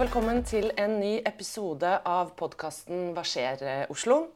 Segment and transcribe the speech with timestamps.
[0.00, 4.30] velkommen til en ny episode av podkasten Hva skjer, eh, Oslo?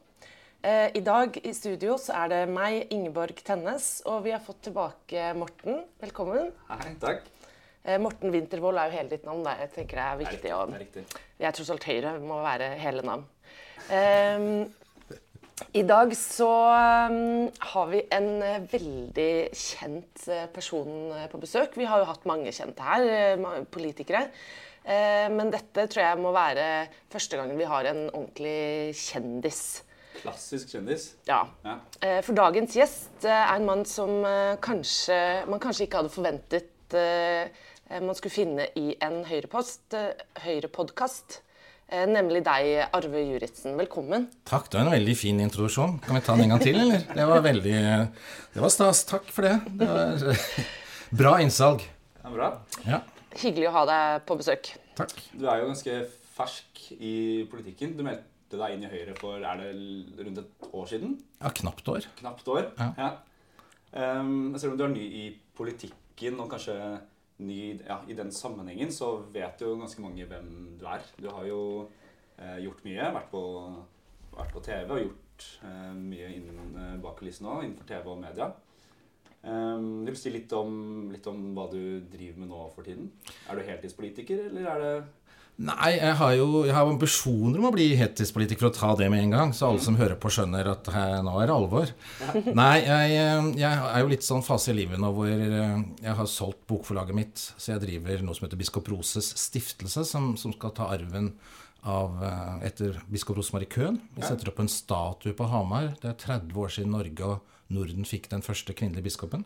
[0.61, 4.61] Eh, I dag i studio så er det meg, Ingeborg Tennes, og vi har fått
[4.67, 5.83] tilbake Morten.
[6.01, 6.51] Velkommen.
[6.69, 7.23] Hei, takk.
[7.83, 9.41] Eh, Morten Wintervold er jo hele ditt navn.
[9.43, 9.55] Da.
[9.63, 10.43] Jeg tenker det er Det er viktig.
[10.43, 10.69] riktig.
[10.69, 11.05] Det er riktig.
[11.39, 13.25] Vi er tross alt Høyre, må være hele navn.
[15.55, 21.77] I dag så ehm, har vi en eh, veldig kjent eh, person eh, på besøk.
[21.79, 24.25] Vi har jo hatt mange kjente her, eh, politikere.
[24.83, 26.65] Eh, men dette tror jeg må være
[27.13, 29.61] første gangen vi har en ordentlig kjendis.
[30.19, 31.07] Klassisk kjendis.
[31.29, 31.45] Ja.
[31.63, 31.77] Ja.
[32.03, 36.13] Eh, For dagens gjest eh, er en mann som eh, kanskje, man kanskje ikke hadde
[36.17, 40.13] forventet eh, eh, man skulle finne i en eh,
[40.43, 41.39] Høyre-podkast.
[41.85, 43.75] Eh, Nemlig deg, Arve Juritzen.
[43.77, 44.25] Velkommen.
[44.49, 45.99] Takk, det var en veldig fin introduksjon.
[46.05, 47.03] Kan vi ta den en gang til, eller?
[47.13, 47.75] Det var veldig
[48.55, 49.03] Det var stas.
[49.05, 49.53] Takk for det.
[49.77, 50.23] Det var
[51.21, 51.85] bra innsalg.
[52.23, 52.49] Ja, bra.
[52.87, 53.03] Ja,
[53.35, 54.71] Hyggelig å ha deg på besøk.
[54.95, 55.11] takk.
[55.35, 55.95] Du er jo ganske
[56.37, 57.93] fersk i politikken.
[57.97, 59.71] Du meldte deg inn i Høyre for er det
[60.25, 61.17] rundt et år siden?
[61.41, 62.07] Ja, knapt år.
[62.21, 62.69] Knapt år.
[62.79, 63.11] Ja.
[63.95, 66.75] Um, selv om du er ny i politikken og kanskje
[67.43, 71.03] ny ja, i den sammenhengen, så vet jo ganske mange hvem du er.
[71.19, 71.61] Du har jo
[72.37, 73.09] eh, gjort mye.
[73.17, 73.43] Vært på,
[74.35, 78.53] vært på TV og gjort eh, mye innen eh, bak òg, innenfor TV og media.
[79.45, 83.11] Um, vil du si litt om, litt om hva du driver med nå for tiden?
[83.45, 84.93] Er du heltidspolitiker, eller er det
[85.55, 89.07] Nei, jeg har jo jeg har ambisjoner om å bli heltidspolitiker for å ta det
[89.11, 91.93] med en gang, så alle som hører på, skjønner at her, nå er det alvor.
[92.59, 93.13] Nei, jeg,
[93.61, 97.15] jeg er jo litt sånn fase i livet nå hvor eh, jeg har solgt bokforlaget
[97.15, 101.31] mitt, så jeg driver noe som heter Biskop Roses stiftelse, som, som skal ta arven
[101.85, 104.01] av, eh, etter biskop Rosemary Køhn.
[104.17, 105.93] Vi setter opp en statue på Hamar.
[106.01, 109.45] Det er 30 år siden Norge og Norden fikk den første kvinnelige biskopen.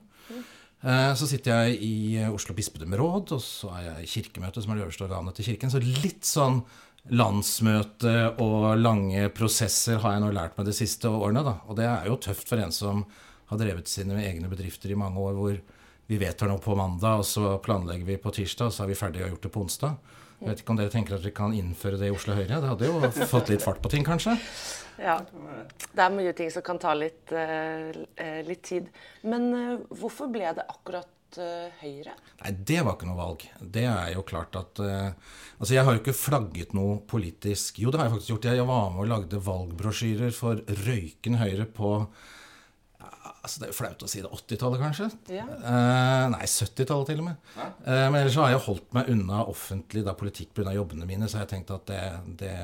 [0.83, 1.95] Eh, Så sitter jeg i
[2.29, 5.49] Oslo bispedømme råd, og så er jeg i Kirkemøtet, som er det øverste organet til
[5.49, 5.71] Kirken.
[5.73, 6.61] Så litt sånn
[7.09, 11.43] landsmøte og lange prosesser har jeg nå lært meg de siste årene.
[11.43, 11.57] Da.
[11.67, 13.03] Og det er jo tøft for en som
[13.49, 15.59] har drevet sine egne bedrifter i mange år, hvor
[16.09, 18.97] vi vedtar noe på mandag, og så planlegger vi på tirsdag, og så er vi
[18.97, 20.15] ferdige og gjort det på onsdag.
[20.39, 22.61] Jeg vet ikke om dere tenker at dere kan innføre det i Oslo Høyre?
[22.63, 24.37] Det hadde jo fått litt fart på ting, kanskje?
[24.99, 25.13] Ja.
[25.95, 27.87] Det er mye ting som kan ta litt, eh,
[28.19, 28.89] eh, litt tid.
[29.23, 32.15] Men eh, hvorfor ble det akkurat Høyre?
[32.41, 33.43] Nei, det var ikke noe valg.
[33.61, 35.11] Det er jo klart at uh,
[35.59, 38.47] Altså, jeg har jo ikke flagget noe politisk Jo, det har jeg faktisk gjort.
[38.49, 41.91] Jeg var med og lagde valgbrosjyrer for røykende Høyre på
[43.39, 44.31] Altså, Det er jo flaut å si det.
[44.35, 45.09] 80-tallet, kanskje?
[45.31, 45.45] Ja.
[45.47, 47.53] Eh, nei, 70-tallet til og med.
[47.55, 47.67] Ja.
[47.85, 50.73] Eh, men ellers så har jeg holdt meg unna offentlig da politikk pga.
[50.75, 52.03] jobbene mine, så har jeg tenkt at det,
[52.41, 52.57] det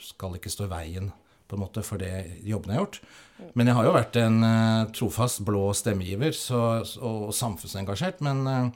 [0.00, 1.12] skal ikke stå i veien
[1.48, 3.00] på en måte for det jobbene jeg har gjort.
[3.58, 6.62] Men jeg har jo vært en eh, trofast blå stemmegiver så,
[7.04, 8.22] og samfunnsengasjert.
[8.24, 8.70] Men eh,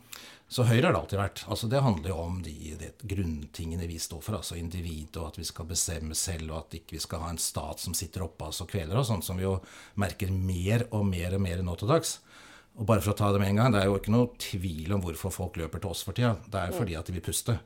[0.48, 1.40] så Høyre har det alltid vært.
[1.52, 4.38] Altså Det handler jo om de, de grunntingene vi står for.
[4.38, 7.42] Altså individet, og at vi skal bestemme selv, og at ikke vi skal ha en
[7.42, 9.58] stat som sitter oppe oss og kveler oss, sånn som vi jo
[10.00, 12.16] merker mer og mer og mer nå til dags.
[12.78, 14.96] Og bare for å ta det med en gang, det er jo ikke noe tvil
[14.96, 16.38] om hvorfor folk løper til oss for tida.
[16.48, 17.58] Det er fordi at de vil puste.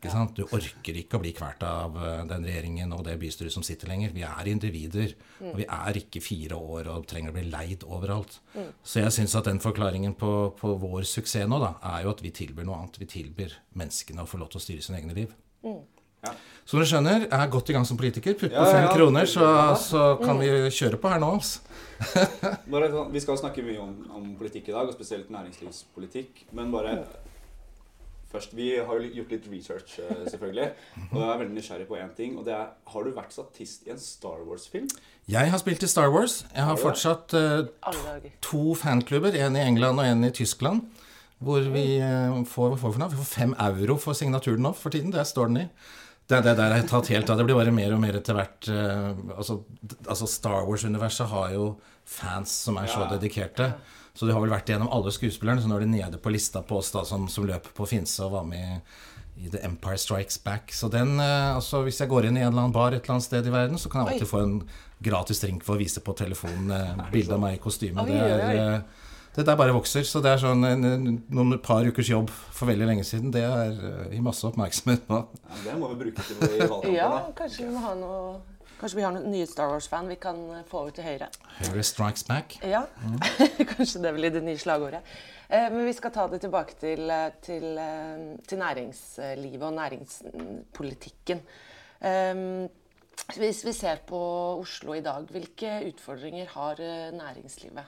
[0.00, 0.32] Ikke sant?
[0.32, 3.90] Du orker ikke å bli kvalt av eh, den regjeringen og det bystyret som sitter
[3.92, 4.14] lenger.
[4.16, 5.12] Vi er individer,
[5.44, 8.38] og vi er ikke fire år og trenger å bli leid overalt.
[8.80, 12.24] Så jeg syns at den forklaringen på, på vår suksess nå, da, er jo at
[12.24, 12.96] vi tilbyr noe annet.
[13.02, 15.36] Vi tilbyr menneskene å få lov til å styre sine egne liv.
[15.60, 16.32] Ja.
[16.68, 18.34] Som dere skjønner, jeg er godt i gang som politiker.
[18.40, 18.90] Putt på Ja, ja, fem ja.
[18.96, 19.44] kroner, så,
[19.80, 21.30] så kan vi kjøre på her nå.
[21.36, 21.60] Altså.
[22.72, 26.46] Bare, sånn- vi skal snakke mye om, om politikk i dag, og spesielt næringslivspolitikk.
[26.56, 26.98] Men bare
[28.32, 30.70] først Vi har jo gjort litt research, eh, selvfølgelig.
[31.10, 32.38] Og jeg er veldig nysgjerrig på én ting.
[32.38, 34.88] Og det er Har du vært statist i en Star Wars-film?
[35.28, 36.44] Jeg har spilt i Star Wars.
[36.54, 37.66] Jeg har Har fortsatt uh,
[38.42, 40.82] to fanklubber, en i England og en i Tyskland.
[41.40, 43.10] Hvor vi uh, får, hva får vi for noe?
[43.10, 45.12] Vi får fem euro for signaturen nå for tiden.
[45.12, 45.68] Det står den i.
[46.30, 47.38] Det, det der er tatt helt av.
[47.38, 48.68] Det blir bare mer og mer etter hvert.
[48.68, 49.62] Uh, altså,
[50.06, 51.72] altså Star Wars-universet har jo
[52.06, 53.16] fans som er så Ja.
[53.16, 53.72] dedikerte.
[54.14, 56.62] Så du har vel vært gjennom alle skuespillerne, så nå er du nede på lista
[56.66, 58.80] på oss da som, som løp på Finse og var med
[59.40, 60.72] i The Empire Strikes Back.
[60.76, 63.16] Så den, eh, altså Hvis jeg går inn i en eller annen bar et eller
[63.16, 64.56] annet sted i verden, så kan jeg alltid få en
[65.00, 68.04] gratis drink for å vise på telefonen eh, bilde av meg i kostyme.
[68.04, 68.74] Det er, oi, oi.
[68.76, 70.04] eh, det der bare vokser.
[70.04, 73.30] Så det er sånn en, en, noen par ukers jobb for veldig lenge siden.
[73.32, 75.22] Det er eh, i masse oppmerksomhet nå.
[75.46, 76.96] Ja, det må vi bruke til noe i valgkampen.
[77.00, 78.24] Ja, kanskje vi må ha noe
[78.80, 81.26] Kanskje vi har noen nye Star Wars-fan vi kan eh, få over til Høyre.
[81.60, 82.56] Høyre strikes back.
[82.64, 82.86] Ja,
[83.74, 85.02] kanskje det blir det nye slagordet.
[85.50, 87.66] Eh, Men vi skal ta det tilbake til, eh, til,
[88.48, 91.42] til næringslivet og næringspolitikken.
[92.00, 92.44] Eh,
[93.36, 94.18] Hvis vi ser på
[94.62, 96.80] Oslo i dag, hvilke utfordringer har
[97.12, 97.84] næringslivet?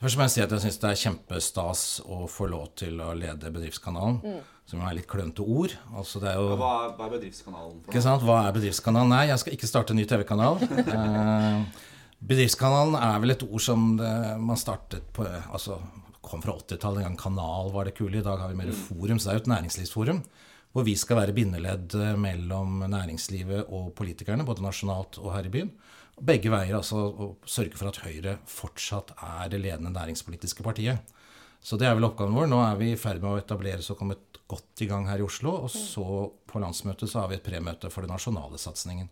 [0.00, 3.10] Først må jeg si at jeg syns det er kjempestas å få lov til å
[3.12, 4.16] lede Bedriftskanalen.
[4.24, 4.38] Mm.
[4.70, 5.74] Som er litt klønete ord.
[5.92, 7.74] Altså det er jo, hva, hva, er Bedriftskanalen?
[7.82, 8.24] For ikke sant?
[8.24, 9.12] Hva er Bedriftskanalen?
[9.12, 10.56] Nei, jeg skal ikke starte en ny TV-kanal.
[10.94, 11.82] eh,
[12.30, 15.76] bedriftskanalen er vel et ord som det, man startet på altså
[16.24, 17.02] kom fra 80-tallet.
[17.02, 18.22] En gang kanal var det kule.
[18.22, 18.80] I dag har vi mer mm.
[18.86, 19.20] forum.
[19.20, 20.24] Så det er jo et næringslivsforum.
[20.70, 25.74] Hvor vi skal være bindeledd mellom næringslivet og politikerne, både nasjonalt og her i byen
[26.20, 31.16] begge veier altså å sørge for at Høyre fortsatt er det ledende næringspolitiske partiet.
[31.60, 32.48] Så det er vel oppgaven vår.
[32.48, 35.26] Nå er vi i ferd med å etablere og kommet godt i gang her i
[35.26, 35.52] Oslo.
[35.66, 36.04] Og så
[36.48, 39.10] på landsmøtet så har vi et premøte for den nasjonale satsingen.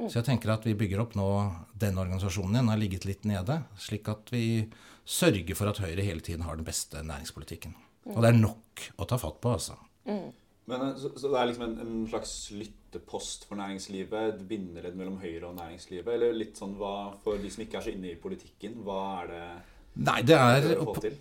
[0.00, 1.28] Så jeg tenker at vi bygger opp nå
[1.76, 3.58] denne organisasjonen igjen, har ligget litt nede.
[3.76, 4.44] Slik at vi
[5.04, 7.76] sørger for at Høyre hele tiden har den beste næringspolitikken.
[8.14, 9.76] Og det er nok å ta fatt på, altså.
[10.70, 14.36] Men, eh, så, så, det er liksom en, en, slags lyttepost for næringslivet?
[14.36, 16.14] Et bindeledd mellom Høyre og næringslivet?
[16.14, 16.94] Eller litt sånn hva,
[17.24, 19.44] for de som ikke er så inne i politikken, hva er det
[20.00, 20.66] Nei, det er,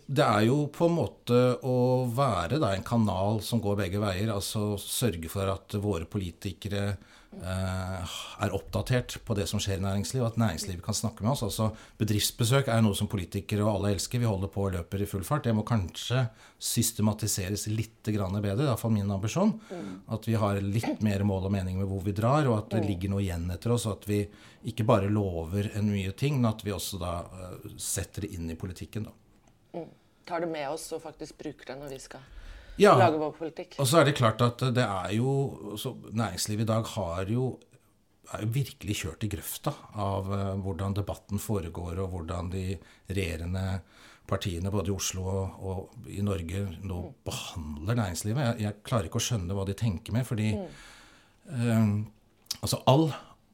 [0.05, 4.29] det er, jo på en måte å være da, en kanal som går begge veier.
[4.29, 6.93] Altså sørge for at våre politikere
[7.29, 11.43] er oppdatert på det som skjer i næringslivet, og at næringslivet kan snakke med oss.
[11.45, 11.69] Altså,
[12.01, 14.21] bedriftsbesøk er noe som politikere og alle elsker.
[14.21, 15.45] Vi holder på og løper i full fart.
[15.45, 16.25] Det må kanskje
[16.57, 18.65] systematiseres litt bedre.
[18.65, 19.53] Iallfall min ambisjon.
[19.69, 19.93] Mm.
[20.15, 22.81] At vi har litt mer mål og mening med hvor vi drar, og at det
[22.81, 22.89] mm.
[22.89, 23.85] ligger noe igjen etter oss.
[23.85, 24.23] Og at vi
[24.73, 28.49] ikke bare lover en mye ting, men at vi også da uh, setter det inn
[28.49, 29.05] i politikken.
[29.05, 29.15] Da.
[29.77, 29.89] Mm.
[30.25, 32.25] Tar det med oss og faktisk bruker det når vi skal
[32.81, 33.79] ja, lage vår politikk.
[33.79, 35.33] Og så er det klart at det er jo
[36.11, 37.49] Næringslivet i dag har jo
[38.29, 42.65] er jo virkelig kjørt i grøfta av uh, hvordan debatten foregår, og hvordan de
[43.09, 43.81] regjerende
[44.29, 47.15] partiene både i Oslo og, og i Norge nå mm.
[47.25, 48.43] behandler næringslivet.
[48.45, 50.67] Jeg, jeg, klarer ikke å skjønne hva de tenker med, fordi mm.
[51.55, 53.09] uh, altså all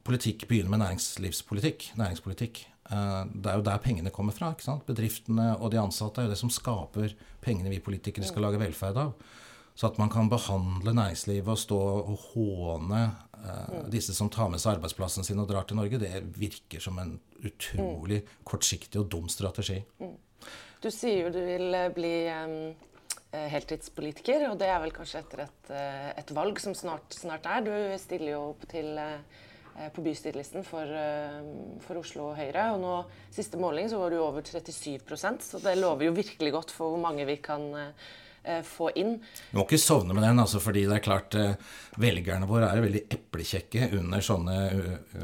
[0.06, 2.66] politikk begynner med næringslivspolitikk, næringspolitikk.
[2.90, 4.52] Eh, det er jo der pengene kommer fra.
[4.54, 4.86] ikke sant?
[4.88, 9.00] Bedriftene og de ansatte er jo det som skaper pengene vi politikere skal lage velferd
[9.02, 9.14] av.
[9.76, 13.00] Så at man kan behandle næringslivet og stå og håne
[13.42, 16.96] uh, disse som tar med seg arbeidsplassen sin og drar til Norge, det virker som
[17.02, 19.82] en utrolig kortsiktig og dum strategi.
[20.00, 20.14] Mm.
[20.80, 22.56] Du sier jo du vil eh, bli um,
[23.52, 25.70] heltidspolitiker, og det er vel kanskje etter et,
[26.22, 27.66] et valg som snart, snart, er.
[27.66, 29.18] Du stiller jo opp til Eh,
[29.94, 31.40] på bystyrelisten for, eh,
[31.84, 32.70] for, Oslo Høyre.
[32.74, 32.92] Og nå,
[33.34, 37.02] siste måling så var du over 37% så det lover jo virkelig godt for hvor
[37.02, 39.16] mange vi kan eh, få inn.
[39.50, 41.34] Du må ikke sovne med den, altså, fordi det er klart
[41.98, 44.56] velgerne våre er veldig eplekjekke under sånne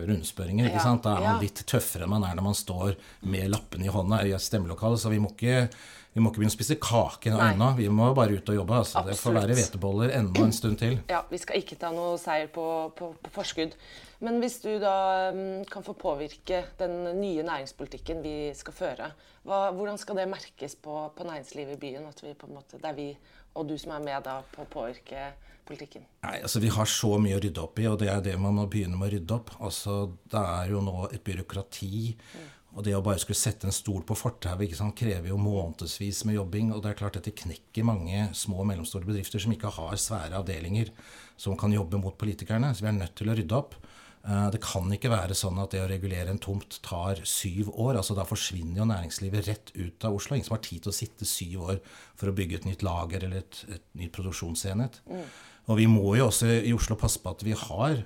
[0.08, 0.66] rundspørringer.
[0.66, 1.06] ikke ja, sant?
[1.06, 1.44] Da er man ja.
[1.44, 2.96] litt tøffere enn man er når man står
[3.30, 4.98] med lappen i hånda i et stemmelokale.
[4.98, 5.68] Så vi må ikke
[6.12, 7.70] vi må ikke begynne å spise kake ennå.
[7.78, 8.80] Vi må bare ut og jobbe.
[8.82, 9.00] Altså.
[9.06, 10.98] Det får være hveteboller enda en stund til.
[11.08, 12.64] Ja, Vi skal ikke ta noe seier på,
[12.98, 13.78] på, på forskudd.
[14.22, 19.08] Men hvis du da um, kan få påvirke den nye næringspolitikken vi skal føre,
[19.48, 22.06] hva, hvordan skal det merkes på, på, næringslivet i byen?
[22.12, 23.08] At vi på en måte, det er vi
[23.56, 25.32] og du som er med da på å påvirke
[25.66, 26.04] politikken?
[26.26, 28.60] Nei, altså Vi har så mye å rydde opp i, og det er det man
[28.60, 29.56] må begynne med å rydde opp.
[29.64, 32.18] Altså, Det er jo nå et byråkrati.
[32.36, 36.38] Mm og det å bare skulle sette en stol på fortauet krever jo månedsvis med
[36.38, 36.70] jobbing.
[36.72, 40.38] Og det er klart dette knekker mange små og mellomstore bedrifter som ikke har svære
[40.40, 40.92] avdelinger
[41.36, 42.72] som kan jobbe mot politikerne.
[42.72, 43.76] Så vi er nødt til å rydde opp.
[44.24, 47.98] Eh, det kan ikke være sånn at det å regulere en tomt tar syv år.
[48.00, 50.38] altså Da forsvinner jo næringslivet rett ut av Oslo.
[50.38, 51.80] Ingen som har tid til å sitte syv år
[52.16, 55.02] for å bygge et nytt lager eller et, et nytt produksjonsenhet.
[55.10, 55.24] Mm.
[55.68, 58.00] Og vi må jo også i Oslo passe på at vi har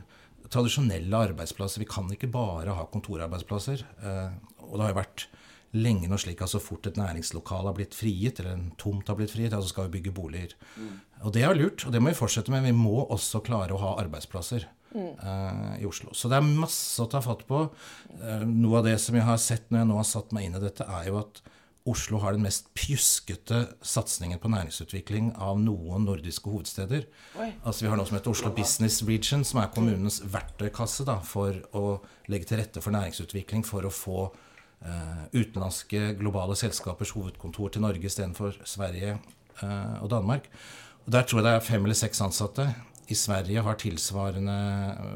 [0.52, 1.82] tradisjonelle arbeidsplasser.
[1.82, 3.82] Vi kan ikke bare ha kontorarbeidsplasser.
[4.02, 4.36] Eh,
[4.66, 5.26] og det har jo vært
[5.76, 9.18] lenge nå slik at så fort et næringslokale har blitt frigitt, eller en tomt har
[9.18, 10.54] blitt frigitt, så altså skal vi bygge boliger.
[10.76, 10.94] Mm.
[11.26, 12.64] Og det er lurt, og det må vi fortsette med.
[12.68, 15.10] Vi må også klare å ha arbeidsplasser mm.
[15.20, 16.14] uh, i Oslo.
[16.16, 17.66] Så det er masse å ta fatt på.
[18.14, 20.58] Uh, noe av det som jeg har sett når jeg nå har satt meg inn
[20.58, 21.42] i dette, er jo at
[21.86, 27.06] Oslo har den mest pjuskete satsingen på næringsutvikling av noen nordiske hovedsteder.
[27.38, 27.52] Oi.
[27.62, 31.60] Altså Vi har noe som heter Oslo Business Region, som er kommunens verktøykasse da, for
[31.78, 32.00] å
[32.32, 38.10] legge til rette for næringsutvikling, for å få eh, utenlandske globale selskapers hovedkontor til Norge
[38.10, 40.50] istedenfor Sverige eh, og Danmark.
[41.06, 42.66] Og Der tror jeg det er fem eller seks ansatte.
[43.06, 44.60] I Sverige har tilsvarende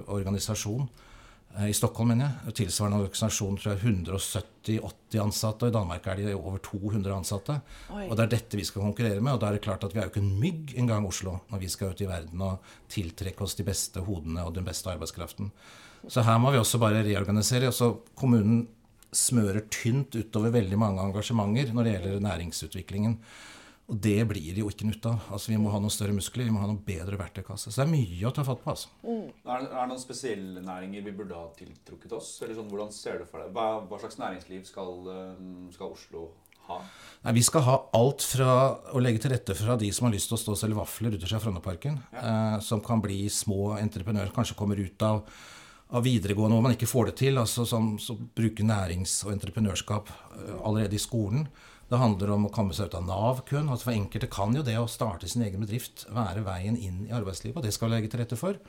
[0.07, 1.10] organisasjon Eh,
[1.59, 2.55] I Stockholm, mener jeg.
[2.61, 5.67] Tilsvarende organisasjon tror jeg 170-80 ansatte.
[5.67, 7.57] Og i Danmark er de over 200 ansatte.
[7.91, 8.05] Oi.
[8.07, 9.35] Og det er dette vi skal konkurrere med.
[9.35, 11.63] Og da er det klart at vi er jo ikke en mygg engang Oslo når
[11.65, 15.51] vi skal ut i verden og tiltrekke oss de beste hodene og den beste arbeidskraften.
[16.09, 17.69] Så her må vi også bare reorganisere.
[17.69, 18.69] Altså, kommunen
[19.11, 23.19] smører tynt utover veldig mange engasjementer når det gjelder næringsutviklingen.
[23.91, 25.25] Og det blir det jo ikke nytt av.
[25.35, 27.73] Altså, vi må ha noen større muskler, vi må ha noen bedre verktøykasse.
[27.73, 28.71] Så det er mye å ta fatt på.
[28.71, 28.93] altså.
[29.03, 29.25] Mm.
[29.43, 32.37] Er, det, noen spesielle næringer vi burde ha tiltrukket oss?
[32.45, 33.51] Eller sånn, Hvordan ser du for deg?
[33.57, 36.29] Hva, hva slags næringsliv skal, um, skal, Oslo
[36.69, 36.77] ha?
[37.25, 38.53] Nei, Vi skal ha alt fra
[38.95, 41.17] å legge til rette fra de som har lyst til å stå og selge vafler
[41.17, 45.25] ute i Frognerparken, eh, som kan bli små entreprenører, kanskje kommer ut av,
[45.91, 50.15] av videregående hvor man ikke får det til, altså som, som bruker nærings- og entreprenørskap
[50.15, 51.51] eh, allerede i skolen.
[51.91, 53.67] Det handler om å komme seg ut av Nav-køen.
[53.67, 57.15] Altså for enkelte kan jo det å starte sin egen bedrift være veien inn i
[57.17, 58.61] arbeidslivet, og det skal vi legge til rette for.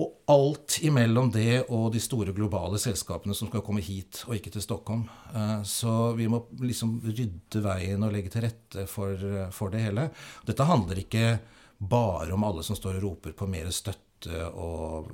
[0.00, 4.52] Og alt imellom det og de store globale selskapene som skal komme hit, og ikke
[4.54, 5.06] til Stockholm.
[5.34, 9.16] Eh, Så vi må liksom rydde veien og legge til rette for,
[9.50, 10.10] for det hele.
[10.46, 11.40] Dette handler ikke
[11.80, 15.10] bare om alle som står og roper på mer støtte og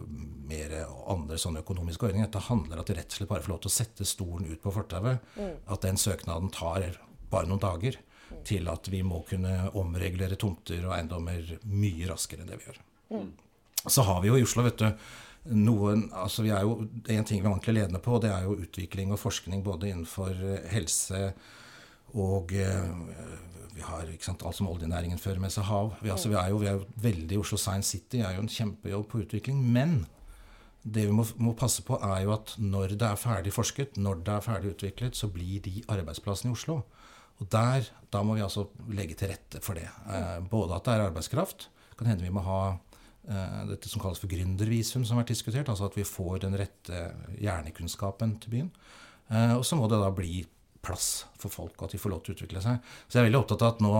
[0.48, 0.72] mer
[1.10, 2.28] andre sånne økonomiske ordninger.
[2.28, 4.62] Dette handler at de rett og slett bare får lov til å sette stolen ut
[4.62, 5.32] på fortauet.
[5.70, 6.86] At den søknaden tar
[7.30, 7.98] bare noen dager.
[8.46, 12.80] Til at vi må kunne omregulere tomter og eiendommer mye raskere enn det vi gjør.
[13.86, 14.88] Så har vi jo i Oslo, vet du,
[15.54, 18.56] noen altså vi er jo, En ting vi er ordentlig ledende på, det er jo
[18.58, 20.34] utvikling og forskning både innenfor
[20.72, 21.20] helse
[22.16, 22.90] og eh,
[23.76, 25.94] vi har sant, alt som oljenæringen fører med seg, hav.
[26.00, 28.52] Vi, altså, vi, er jo, vi er jo veldig Oslo Science City er jo en
[28.52, 29.60] kjempejobb på utvikling.
[29.60, 29.98] Men
[30.80, 34.22] det vi må, må passe på, er jo at når det er ferdig forsket, når
[34.24, 36.80] det er ferdig utviklet, så blir de arbeidsplassene i Oslo.
[37.36, 39.88] Og der, da må vi altså legge til rette for det.
[40.08, 41.68] Eh, både at det er arbeidskraft.
[41.98, 45.68] Kan hende vi må ha eh, dette som kalles for gründervisum, som har vært diskutert.
[45.68, 47.02] Altså at vi får den rette
[47.42, 48.70] hjernekunnskapen til byen.
[49.28, 50.46] Eh, og så må det da bli
[50.86, 51.08] plass
[51.40, 52.78] for folk, og at de får lov til å utvikle seg.
[53.06, 53.92] Så jeg er veldig opptatt av at nå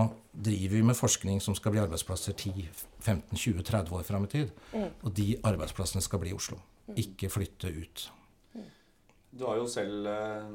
[0.47, 4.53] driver vi med forskning som skal bli arbeidsplasser 10-15-20-30 år fram i tid.
[4.77, 6.59] Og de arbeidsplassene skal bli i Oslo.
[6.95, 8.07] Ikke flytte ut.
[9.37, 10.51] Du har jo selv eh,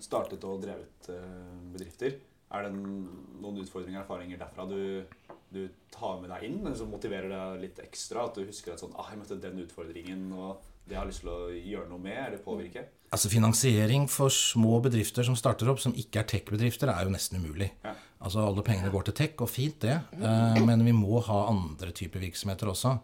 [0.00, 2.18] startet og drevet eh, bedrifter.
[2.50, 5.04] Er det noen utfordringer og erfaringer derfra du,
[5.52, 8.26] du tar med deg inn, som motiverer deg litt ekstra?
[8.26, 11.30] At du husker at sånn, ah, jeg møtte den utfordringen, og det har lyst til
[11.30, 12.86] å gjøre noe med eller påvirke?
[13.10, 17.40] Altså Finansiering for små bedrifter som starter opp, som ikke er tech-bedrifter, er jo nesten
[17.42, 17.72] umulig.
[17.84, 17.96] Ja.
[18.22, 21.90] Altså Alle pengene går til tech, og fint det, eh, men vi må ha andre
[21.96, 22.98] typer virksomheter også.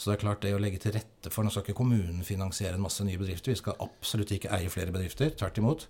[0.00, 2.78] Så det er klart det å legge til rette for Nå skal ikke kommunen finansiere
[2.78, 3.52] en masse nye bedrifter.
[3.52, 5.84] Vi skal absolutt ikke eie flere bedrifter, tvert imot.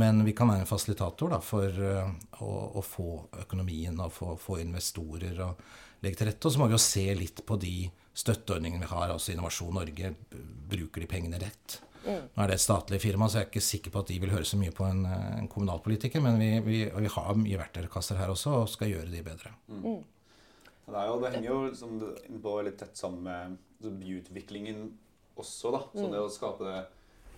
[0.00, 3.08] Men vi kan være en fasilitator da, for eh, å, å få
[3.42, 5.60] økonomien og få, få investorer og
[6.00, 6.48] legge til rette.
[6.48, 7.76] Og så må vi jo se litt på de
[8.14, 9.10] støtteordningene vi har.
[9.10, 10.14] altså Innovasjon Norge
[10.72, 11.80] bruker de pengene rett.
[12.02, 14.32] Nå er det et statlig firma, så jeg er ikke sikker på at de vil
[14.34, 16.22] høre så mye på en, eh, en kommunalpolitiker.
[16.24, 19.54] Men vi, vi, vi har mye verktøykasser her også, og skal gjøre de bedre.
[19.68, 21.94] Det, er jo, det henger jo liksom
[22.42, 24.84] på litt tett sammen med altså, byutviklingen
[25.38, 25.84] også, da.
[25.94, 26.80] Så det å skape det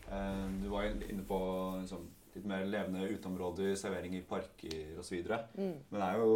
[0.08, 1.40] eh, Du var inne på
[1.82, 5.20] liksom, litt mer levende uteområder, servering i parker osv.
[5.58, 5.76] Mm.
[5.90, 6.34] Men det er jo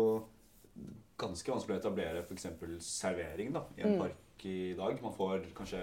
[1.19, 2.51] ganske vanskelig å etablere f.eks.
[2.85, 5.01] servering da, i en park i dag.
[5.03, 5.81] Man får kanskje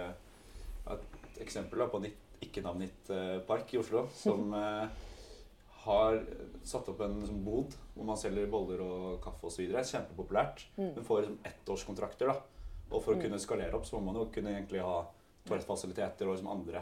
[0.94, 2.10] et eksempel da, på en
[2.46, 4.88] ikke-navngitt eh, park i Oslo som eh,
[5.86, 6.20] har
[6.66, 9.68] satt opp en sånn bod hvor man selger boller og kaffe osv.
[9.76, 10.68] Kjempepopulært.
[10.80, 12.32] Men får liksom ettårskontrakter.
[12.32, 12.40] da.
[12.92, 15.04] Og for å kunne skalere opp, så må man jo kunne egentlig ha
[15.46, 16.82] toalettfasiliteter og liksom andre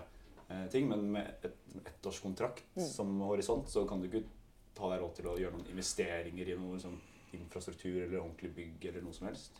[0.49, 0.87] eh, ting.
[0.91, 4.25] Men med et ettårskontrakt som horisont, så kan du ikke
[4.73, 6.99] ta deg råd til å gjøre noen investeringer i noe sånn
[7.37, 9.55] infrastruktur eller ordentlig bygg eller noe som helst.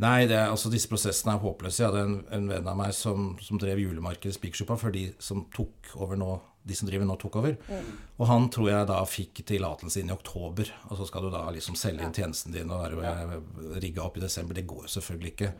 [0.00, 1.82] Nei, det er, altså disse prosessene er håpløse.
[1.82, 5.44] Jeg hadde en, en venn av meg som, som drev julemarkedet Spikersuppa før de som
[5.54, 6.30] tok over nå,
[6.68, 7.58] de som driver nå, tok over.
[8.18, 10.72] Og han tror jeg da fikk tillatelse inn i oktober.
[10.88, 13.40] Og så skal du da liksom selge inn tjenesten din og være
[13.80, 14.58] rigga opp i desember.
[14.58, 15.52] Det går jo selvfølgelig ikke.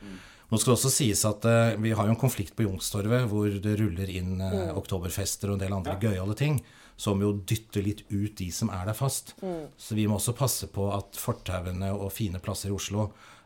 [0.49, 3.53] Nå skal det også sies at uh, vi har jo en konflikt på Youngstorget hvor
[3.65, 6.63] det ruller inn uh, oktoberfester og en del andre gøyale ting.
[6.99, 9.37] Som jo dytter litt ut de som er der fast.
[9.79, 13.05] Så vi må også passe på at fortauene og fine plasser i Oslo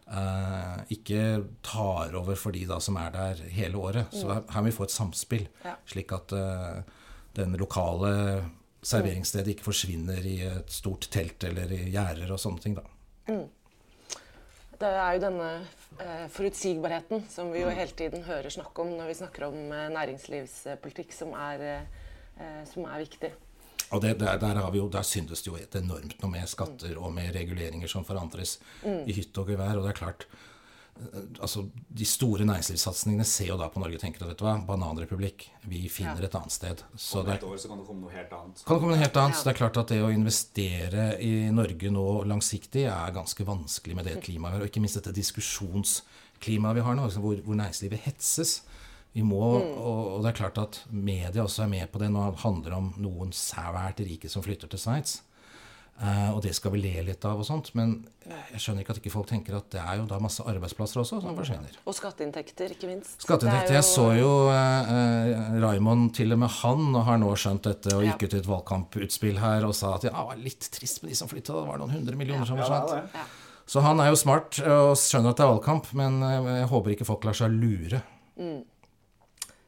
[0.09, 1.21] eh, ikke
[1.63, 4.09] tar over for de da som er der hele året.
[4.17, 5.77] Så her, her må vi få et samspill, Ja.
[5.87, 6.81] slik at eh,
[7.37, 8.15] den lokale
[8.83, 12.75] serveringsstedet ikke forsvinner i et stort telt eller i gjerder og sånne ting.
[12.81, 12.89] da.
[14.83, 15.51] Det er jo denne
[16.03, 19.85] eh, forutsigbarheten som vi jo hele tiden hører snakk om når vi snakker om eh,
[19.95, 22.02] næringslivspolitikk, som er, eh,
[22.69, 23.33] som er viktig.
[23.93, 26.49] Og det, der, der, har vi jo, der syndes det jo et enormt noe med
[26.49, 28.55] skatter og med reguleringer som forandres
[28.87, 29.77] i hytte og gevær.
[29.77, 30.25] Og det er klart
[30.97, 34.47] eh, altså De store næringslivssatsingene ser jo da på Norge og tenker at vet du
[34.47, 36.31] hva, bananrepublikk, vi finner Ja.
[36.31, 36.83] et annet sted.
[36.97, 38.65] Så Om et år så kan det komme noe helt annet.
[38.65, 39.37] kan det komme noe helt annet.
[39.37, 39.39] Ja.
[39.43, 43.95] Så det er klart at det å investere i Norge nå langsiktig er ganske vanskelig
[44.01, 47.37] med det klimaet vi har, og ikke minst dette diskusjonsklimaet vi har nå, altså hvor,
[47.45, 48.63] hvor næringslivet hetses.
[49.13, 52.09] Vi må, og, og det er klart at media også er med på det.
[52.15, 55.19] Nå handler det om noen svært rike som flytter til Sveits.
[56.03, 57.69] Uh, og det skal vi le litt av og sånt.
[57.79, 57.91] Men
[58.25, 61.19] jeg skjønner ikke at ikke folk tenker at det er jo da masse arbeidsplasser også
[61.23, 61.77] som forsvinner.
[61.85, 63.19] Og skatteinntekter, ikke minst.
[63.23, 63.77] Skatteinntekter.
[63.77, 67.93] Jeg så jo eh, eh, Raymond, til og med han, og har nå skjønt dette
[67.95, 68.17] og Ja.
[68.17, 71.13] gikk ut i et valgkamputspill her og sa at ja, det var litt trist med
[71.13, 72.97] de som flytta, det var noen hundre millioner som er forsvant.
[72.97, 73.29] Ja, Ja.
[73.73, 77.07] Så han er jo smart og skjønner at det er valgkamp, men jeg håper ikke
[77.07, 78.01] folk lar seg lure.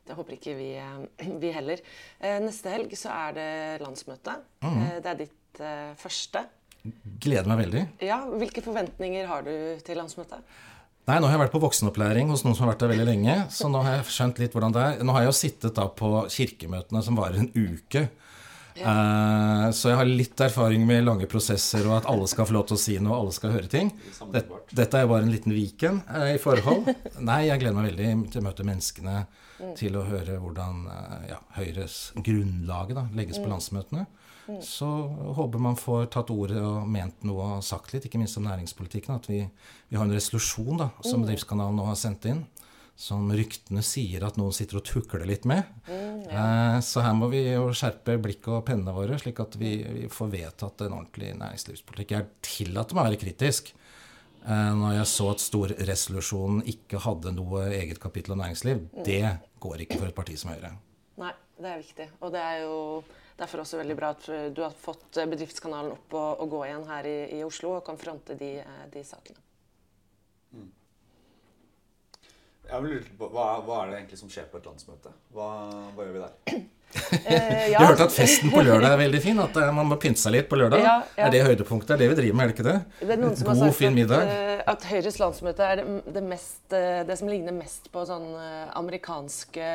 [0.05, 1.81] Det håper ikke vi, eh, vi heller.
[2.21, 3.49] Eh, Neste helg så er det
[3.85, 4.37] landsmøte.
[4.65, 5.63] Eh, Det er ditt
[6.01, 6.41] første.
[7.23, 7.83] Gleder meg veldig.
[8.05, 9.53] Ja, Hvilke forventninger har du
[9.87, 10.43] til landsmøtet?
[11.07, 13.35] Nei, nå har jeg vært på voksenopplæring hos noen som har vært der veldig lenge.
[13.53, 15.03] Så nå har jeg skjønt litt hvordan det er.
[15.05, 18.07] Nå har jeg jo sittet da på kirkemøtene som varer en uke.
[18.75, 22.67] Eh, så jeg har litt erfaring med lange prosesser og at alle skal få lov
[22.69, 23.93] til å si noe, og alle skal høre ting.
[24.35, 26.91] Dette, dette er jo bare en liten Viken eh, i forhold.
[27.29, 29.17] Nei, jeg gleder meg veldig til å møte menneskene,
[29.79, 34.07] til å høre hvordan eh, ja, Høyres grunnlaget da, legges på landsmøtene.
[34.61, 34.87] Så
[35.39, 39.17] håper man får tatt ordet og ment noe og sagt litt, ikke minst om næringspolitikken.
[39.17, 39.39] At vi,
[39.89, 42.43] vi har en resolusjon da, som Bedriftskanalen nå har sendt inn,
[42.97, 45.67] som ryktene sier at noen sitter og tukler litt med.
[46.31, 50.11] eh, så her må vi jo skjerpe blikket og pennene våre, slik at vi, vi
[50.13, 52.15] får vedtatt en ordentlig næringslivspolitikk.
[52.15, 53.75] Jeg tillater meg å være kritisk.
[54.45, 59.23] Eh, når jeg så at storresolusjonen ikke hadde noe eget kapittel om næringsliv, det
[59.65, 60.75] går ikke for et parti som Høyre.
[61.21, 62.09] Nei, det er viktig.
[62.21, 62.77] Og det er jo
[63.39, 67.09] derfor også veldig bra at du har fått Bedriftskanalen opp og, og gå igjen her
[67.11, 69.44] i, i Oslo og kan fronte de, eh, de sakene.
[72.71, 75.13] Jeg vil lure på, hva, hva er det egentlig som skjer på et landsmøte?
[75.35, 75.49] Hva,
[75.95, 76.63] hva gjør vi der?
[76.95, 79.41] Eh, Jeg hørte at festen på lørdag er veldig fin.
[79.43, 80.81] At eh, man må pynte seg litt på lørdag.
[80.85, 81.27] Ja, ja.
[81.27, 81.97] Er det høydepunktet?
[81.97, 82.77] Er det vi driver med, er det ikke det?
[83.03, 84.33] Det er noen som har sagt fin at, middag.
[84.33, 88.27] At, at Høyres landsmøte er det, det, mest, eh, det som ligner mest på sånn
[88.41, 89.69] eh, amerikanske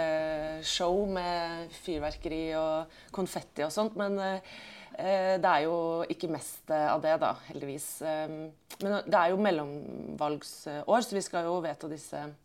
[0.65, 3.99] show med fyrverkeri og konfetti og sånt.
[3.99, 4.59] Men eh,
[4.97, 5.79] eh, det er jo
[6.09, 7.89] ikke mest eh, av det, da, heldigvis.
[8.01, 8.37] Eh,
[8.79, 12.37] Men det er jo mellomvalgsår, så vi skal jo vedta disse eh,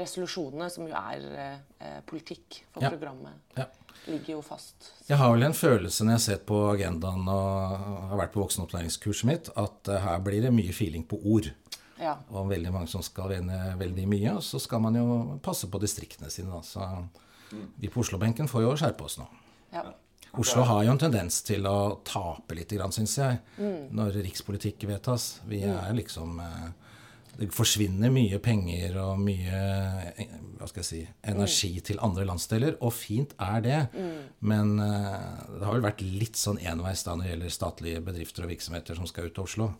[0.00, 1.24] resolusjonene, som jo er
[1.78, 2.90] eh, politikk for Ja.
[2.90, 3.32] programmet.
[3.56, 3.66] Ja.
[4.06, 4.92] Ligger jo fast.
[5.08, 7.78] Jeg har vel en følelse når jeg har sett på agendaen og
[8.10, 11.50] har vært på voksenopplæringskurset mitt, at eh, her blir det mye feeling på ord.
[12.00, 12.14] Ja.
[12.32, 14.36] Og veldig mange som skal vinne veldig mye.
[14.38, 16.48] Og så skal man jo passe på distriktene sine.
[16.50, 16.62] Da.
[16.64, 17.08] Så
[17.76, 19.26] vi på Oslo-benken får jo skjerpe oss nå.
[19.74, 19.84] ja.
[20.38, 23.40] Oslo har jo en tendens til å tape litt, syns jeg,
[23.90, 25.40] når rikspolitikk vedtas.
[25.50, 26.68] Vi er liksom eh,
[27.38, 29.60] Det forsvinner mye penger og mye
[30.60, 30.98] hva skal jeg si,
[31.30, 33.78] energi til andre landsdeler, og fint er det.
[34.44, 38.44] Men eh, det har vel vært litt sånn enveis da når det gjelder statlige bedrifter
[38.44, 39.70] og virksomheter som skal ut til Oslo.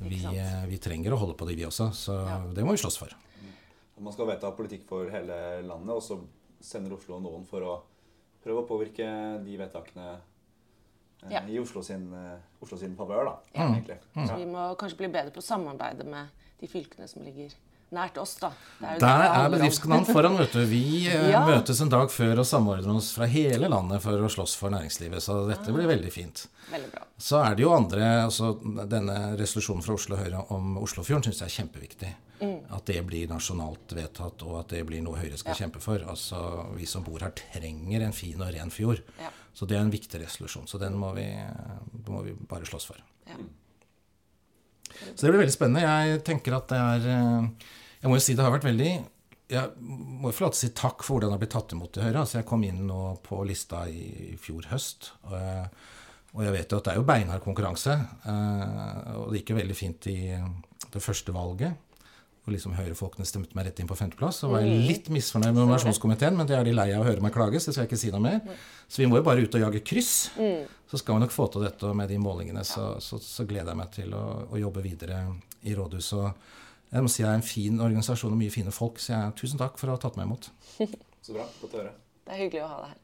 [0.00, 1.90] Vi, eh, vi trenger å holde på det, vi også.
[1.96, 2.14] Så
[2.54, 3.16] det må vi slåss for.
[4.00, 5.34] Man skal vedta politikk for hele
[5.66, 6.20] landet, og så
[6.64, 7.74] sender Oslo noen for å
[8.40, 9.08] prøve å påvirke
[9.44, 11.42] de vedtakene eh, Ja.
[11.44, 12.06] i Oslo sin,
[12.62, 13.34] Oslo sin favør, da.
[13.58, 13.66] Ja.
[13.74, 13.98] egentlig.
[14.14, 17.52] Så vi må kanskje bli bedre på å samarbeide med de fylkene som ligger
[17.90, 18.52] nært oss, da.
[18.78, 19.48] Det er Der er.
[19.50, 20.60] Bedriftskanalen foran, vet du.
[20.70, 21.40] Vi eh, Ja.
[21.48, 25.18] møtes en dag før og samordner oss fra hele landet for å slåss for næringslivet.
[25.24, 26.44] Så dette blir veldig fint.
[26.70, 27.02] Veldig bra.
[27.18, 28.52] Så er det jo andre altså
[28.86, 32.12] Denne resolusjonen fra Oslo Høyre om Oslofjorden syns jeg er kjempeviktig.
[32.72, 35.56] At det blir nasjonalt vedtatt, og at det blir noe Høyre skal Mm.
[35.58, 35.66] Ja.
[35.66, 35.98] kjempe for.
[36.08, 36.38] Altså,
[36.78, 39.02] Vi som bor her, trenger en fin og ren fjord.
[39.20, 39.28] Ja.
[39.52, 40.66] Så det er en viktig resolusjon.
[40.70, 41.26] Så den må vi,
[42.06, 42.96] må vi bare slåss for.
[45.14, 45.82] Så det blir veldig spennende.
[45.86, 47.48] Jeg tenker at det er eh,
[48.02, 48.90] Jeg må jo si det har vært veldig
[49.50, 49.70] Jeg
[50.22, 52.04] må få lov til å si takk for hvordan det har blitt tatt imot i
[52.04, 52.20] Høyre.
[52.22, 55.10] Altså jeg kom inn nå på lista i fjor høst.
[55.26, 55.68] Og jeg,
[56.30, 57.96] og jeg vet jo at det er jo beinhard konkurranse.
[58.30, 60.18] eh, Og det gikk jo veldig fint i
[60.90, 61.74] det første valget.
[62.46, 64.38] Og liksom Høyre-folkene stemte meg rett inn på femteplass.
[64.42, 67.20] Så var jeg litt misfornøyd med nominasjonskomiteen, men det er de lei av å høre
[67.20, 68.62] meg klage, så det skal jeg ikke si noe mer.
[68.88, 70.14] Så vi må jo bare ut og jage kryss.
[70.90, 72.64] Så skal vi nok få til dette og med de målingene.
[72.66, 75.20] Så, så, så gleder jeg meg til å, å jobbe videre
[75.68, 76.16] i rådhuset.
[76.90, 79.36] Og jeg må si jeg er en fin organisasjon og mye fine folk, så jeg,
[79.38, 80.50] tusen takk for å ha tatt meg imot.
[81.20, 81.44] Så bra.
[81.60, 81.94] Godt å høre.
[82.24, 82.98] Det er hyggelig å ha deg her.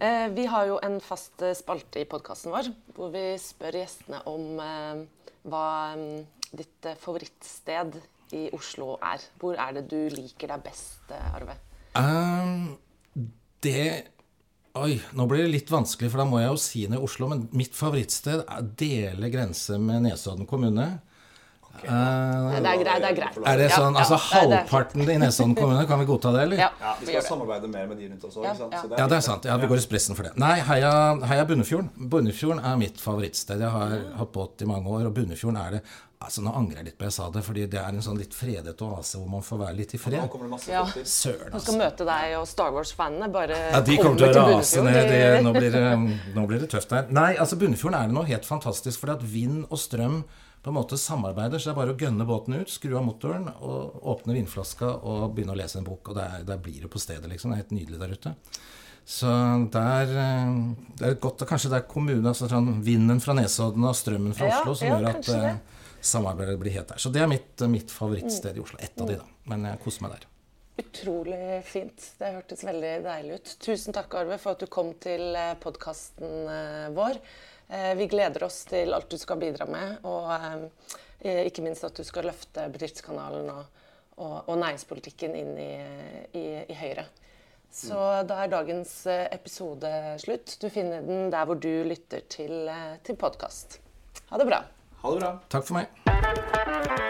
[0.00, 4.22] Eh, vi har jo en fast eh, spalte i podkasten vår hvor vi spør gjestene
[4.30, 5.02] om eh,
[5.44, 6.22] hva mm,
[6.56, 8.00] ditt eh, favorittsted
[8.36, 9.22] i Oslo er.
[9.40, 11.58] Hvor er det du liker deg best, eh, Arve?
[11.98, 12.76] Um,
[13.64, 14.06] det
[14.78, 17.26] Oi, nå blir det litt vanskelig, for da må jeg jo si noe i Oslo.
[17.32, 21.00] Men mitt favorittsted er- deler grense med Nesodden kommune.
[21.80, 23.00] Eh, Det er greit.
[23.00, 23.36] Det er greit.
[23.46, 24.58] er det Ja, sånn, ja, altså det er det.
[24.58, 26.56] Halvparten i Nesodden kommune, kan vi godta det, eller?
[26.58, 28.44] Ja, Ja, vi skal samarbeide mer med de rundt oss òg.
[28.44, 28.82] Ja, ja.
[28.98, 29.44] Ja, det er sant.
[29.44, 30.36] Ja, Vi går i spressen for det.
[30.36, 30.92] Nei, heia,
[31.24, 31.90] heia Bunnefjorden.
[31.96, 33.60] Bunnefjorden er mitt favorittsted.
[33.60, 35.82] Jeg har hatt båt i mange år, og Bunnefjorden er det
[36.22, 38.34] Altså, Nå angrer jeg litt på jeg sa det, fordi det er en sånn litt
[38.34, 40.28] fredet oase hvor man får være litt i Nå fred.
[40.28, 40.84] kommer det masse Ja.
[40.84, 41.30] Søren, altså.
[41.32, 43.32] Søren, skal møte deg og Star Wars-fanene.
[43.32, 45.08] Bare Ja, De kommer til å rase ned.
[45.08, 47.06] Det, nå, blir det, nå blir det tøft der.
[47.08, 49.00] Nei, altså Bunnefjorden er det noe helt fantastisk.
[49.00, 50.24] Fordi at vind og strøm
[50.62, 51.58] på en måte samarbeider.
[51.58, 55.30] Så det er bare å gønne båten ut, skru av motoren, og åpne vindflaska og
[55.34, 56.12] begynne å lese en bok.
[56.12, 57.52] Og der, der blir det på stedet, liksom.
[57.52, 58.34] Det er helt nydelig der ute.
[59.10, 59.26] Så
[59.72, 60.50] der eh,
[60.98, 64.36] Det er godt at kanskje det er kommunen, altså sånn vinden fra Nesodden og strømmen
[64.36, 65.86] fra Oslo som gjør at eh, det.
[66.12, 67.00] samarbeidet blir helt der.
[67.02, 68.78] Så det er mitt, mitt favorittsted i Oslo.
[68.78, 69.26] Ett av de, da.
[69.50, 70.28] Men jeg koser meg der.
[70.80, 72.06] Utrolig fint.
[72.20, 73.54] Det hørtes veldig deilig ut.
[73.64, 77.18] Tusen takk, Arve, for at du kom til podkasten vår.
[77.70, 80.30] Eh, Vi gleder oss til alt du skal bidra med, og
[81.22, 83.64] eh, ikke minst at du skal løfte Bedriftskanalen og,
[84.18, 85.72] og, og næringspolitikken inn i,
[86.34, 87.06] i, i Høyre.
[87.70, 87.94] Så
[88.26, 90.56] da er dagens eh, episode slutt.
[90.58, 92.66] Du finner den der hvor du lytter til,
[93.06, 93.78] til podkast.
[94.32, 94.64] Ha det bra.
[95.04, 95.32] Ha det bra.
[95.54, 97.08] Takk for meg.